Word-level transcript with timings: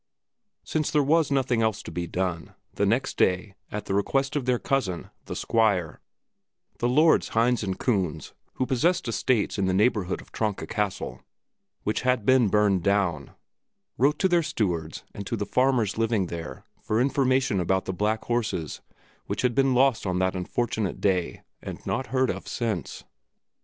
Since 0.63 0.89
there 0.89 1.03
was 1.03 1.29
nothing 1.29 1.61
else 1.61 1.83
to 1.83 1.91
be 1.91 2.07
done, 2.07 2.55
the 2.73 2.87
next 2.87 3.17
day, 3.17 3.53
at 3.71 3.85
the 3.85 3.93
request 3.93 4.35
of 4.35 4.45
their 4.45 4.57
cousin, 4.57 5.11
the 5.25 5.35
Squire, 5.35 6.01
the 6.79 6.89
lords 6.89 7.29
Hinz 7.35 7.61
and 7.61 7.77
Kunz, 7.77 8.33
who 8.53 8.65
possessed 8.65 9.07
estates 9.07 9.59
in 9.59 9.65
the 9.67 9.75
neighborhood 9.75 10.19
of 10.19 10.31
Tronka 10.31 10.65
Castle, 10.67 11.21
which 11.83 12.01
had 12.01 12.25
been 12.25 12.47
burned 12.49 12.81
down, 12.81 13.35
wrote 13.95 14.17
to 14.17 14.27
their 14.27 14.41
stewards 14.41 15.03
and 15.13 15.27
to 15.27 15.37
the 15.37 15.45
farmers 15.45 15.99
living 15.99 16.25
there 16.33 16.65
for 16.81 16.99
information 16.99 17.59
about 17.59 17.85
the 17.85 17.93
black 17.93 18.25
horses 18.25 18.81
which 19.27 19.43
had 19.43 19.53
been 19.53 19.75
lost 19.75 20.07
on 20.07 20.17
that 20.17 20.35
unfortunate 20.35 20.99
day 20.99 21.43
and 21.61 21.85
not 21.85 22.07
heard 22.07 22.31
of 22.31 22.47
since. 22.47 23.03